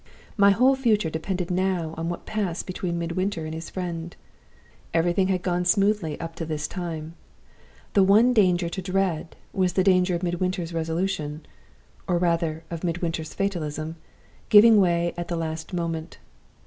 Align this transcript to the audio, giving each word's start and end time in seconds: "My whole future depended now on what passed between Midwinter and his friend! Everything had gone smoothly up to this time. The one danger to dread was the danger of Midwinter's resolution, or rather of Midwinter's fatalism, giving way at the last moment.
"My 0.35 0.49
whole 0.49 0.75
future 0.75 1.11
depended 1.11 1.51
now 1.51 1.93
on 1.95 2.09
what 2.09 2.25
passed 2.25 2.65
between 2.65 2.97
Midwinter 2.97 3.45
and 3.45 3.53
his 3.53 3.69
friend! 3.69 4.15
Everything 4.95 5.27
had 5.27 5.43
gone 5.43 5.63
smoothly 5.63 6.19
up 6.19 6.33
to 6.37 6.43
this 6.47 6.67
time. 6.67 7.13
The 7.93 8.01
one 8.01 8.33
danger 8.33 8.67
to 8.67 8.81
dread 8.81 9.35
was 9.53 9.73
the 9.73 9.83
danger 9.83 10.15
of 10.15 10.23
Midwinter's 10.23 10.73
resolution, 10.73 11.45
or 12.07 12.17
rather 12.17 12.63
of 12.71 12.83
Midwinter's 12.83 13.35
fatalism, 13.35 13.95
giving 14.49 14.81
way 14.81 15.13
at 15.17 15.27
the 15.27 15.37
last 15.37 15.71
moment. 15.71 16.17